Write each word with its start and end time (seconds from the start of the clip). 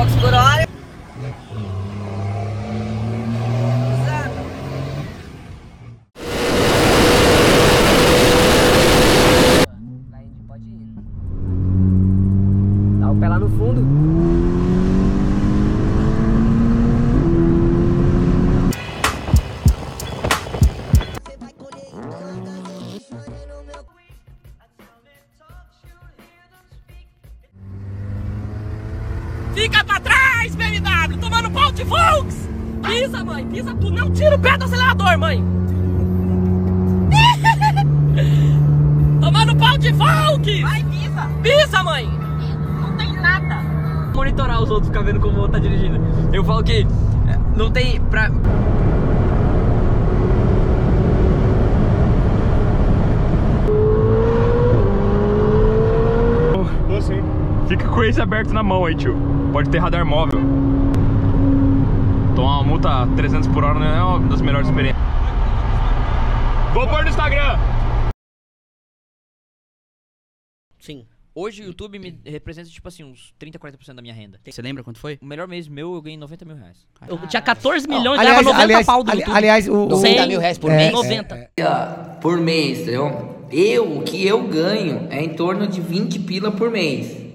km 0.00 0.20
por 0.20 0.34
hora. 0.34 0.66
Pode 10.46 10.64
ir. 10.64 10.86
Né? 10.86 11.02
Dá 13.00 13.10
o 13.10 13.16
pé 13.16 13.28
lá 13.28 13.38
no 13.38 13.48
fundo. 13.50 14.99
Fica 29.60 29.84
pra 29.84 30.00
trás, 30.00 30.54
BMW! 30.54 31.18
Tomando 31.20 31.50
pau 31.50 31.70
de 31.70 31.84
Volks! 31.84 32.48
Pisa, 32.82 33.22
mãe! 33.22 33.46
Pisa 33.46 33.74
tu! 33.74 33.90
Não 33.90 34.10
tira 34.10 34.34
o 34.34 34.38
pé 34.38 34.56
do 34.56 34.64
acelerador, 34.64 35.18
mãe! 35.18 35.44
Tomando 39.20 39.54
pau 39.56 39.76
de 39.76 39.92
Volks! 39.92 40.62
Vai, 40.62 40.82
pisa! 40.84 41.30
Pisa, 41.42 41.82
mãe! 41.82 42.08
Não 42.80 42.96
tem 42.96 43.12
nada! 43.20 43.56
monitorar 44.14 44.62
os 44.62 44.70
outros, 44.70 44.88
ficar 44.88 45.02
vendo 45.02 45.20
como 45.20 45.36
o 45.36 45.40
outro 45.40 45.52
tá 45.52 45.58
dirigindo. 45.58 46.00
Eu 46.32 46.42
falo 46.42 46.64
que 46.64 46.86
é, 47.28 47.38
não 47.54 47.70
tem 47.70 48.00
pra. 48.00 48.30
Você. 56.88 57.22
Fica 57.70 57.88
com 57.88 58.02
esse 58.02 58.20
aberto 58.20 58.52
na 58.52 58.64
mão 58.64 58.84
aí, 58.84 58.96
tio. 58.96 59.14
Pode 59.52 59.70
ter 59.70 59.78
radar 59.78 60.04
móvel. 60.04 60.40
Tomar 62.34 62.56
uma 62.56 62.64
multa 62.64 63.06
300 63.14 63.46
por 63.46 63.62
hora 63.62 63.78
não 63.78 63.86
é 63.86 64.02
uma 64.02 64.28
das 64.28 64.40
melhores 64.40 64.66
experiências. 64.66 65.00
Vou 66.74 66.88
pôr 66.88 67.04
no 67.04 67.08
Instagram. 67.08 67.60
Sim. 70.80 71.06
Hoje 71.32 71.62
o 71.62 71.66
YouTube 71.66 71.96
me 72.00 72.20
representa 72.26 72.68
tipo 72.68 72.88
assim, 72.88 73.04
uns 73.04 73.32
30, 73.38 73.56
40% 73.56 73.94
da 73.94 74.02
minha 74.02 74.14
renda. 74.14 74.40
Você 74.44 74.60
lembra 74.60 74.82
quanto 74.82 74.98
foi? 74.98 75.16
O 75.22 75.24
melhor 75.26 75.46
mês 75.46 75.68
meu 75.68 75.94
eu 75.94 76.02
ganhei 76.02 76.18
90 76.18 76.44
mil 76.44 76.56
reais. 76.56 76.84
Eu 77.06 77.18
tinha 77.28 77.40
14 77.40 77.86
milhões 77.86 78.16
e 78.18 78.20
aliás, 78.20 78.24
ganhava 78.24 78.42
90 78.42 78.62
aliás, 78.64 78.86
pau 78.86 79.04
do 79.04 79.10
ali- 79.12 79.20
YouTube. 79.20 79.36
aliás, 79.36 79.68
o, 79.68 79.84
o- 79.84 79.88
90 79.90 80.26
mil 80.26 80.40
reais 80.40 80.58
por 80.58 80.72
é, 80.72 80.76
mês? 80.76 80.92
90. 80.92 81.50
por 82.20 82.36
mês, 82.36 82.80
entendeu? 82.80 83.46
Eu, 83.52 83.98
o 83.98 84.02
que 84.02 84.26
eu 84.26 84.42
ganho 84.48 85.06
é 85.08 85.22
em 85.22 85.34
torno 85.34 85.68
de 85.68 85.80
20 85.80 86.18
pila 86.18 86.50
por 86.50 86.68
mês. 86.68 87.29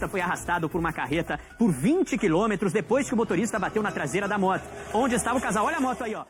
Ciclista 0.00 0.08
foi 0.08 0.20
arrastado 0.20 0.68
por 0.68 0.78
uma 0.78 0.92
carreta 0.92 1.38
por 1.58 1.70
20 1.70 2.16
quilômetros 2.16 2.72
depois 2.72 3.06
que 3.06 3.14
o 3.14 3.16
motorista 3.16 3.58
bateu 3.58 3.82
na 3.82 3.92
traseira 3.92 4.26
da 4.26 4.38
moto. 4.38 4.62
Onde 4.94 5.14
estava 5.14 5.38
o 5.38 5.42
casal? 5.42 5.66
Olha 5.66 5.76
a 5.76 5.80
moto 5.80 6.02
aí, 6.02 6.14
ó. 6.14 6.24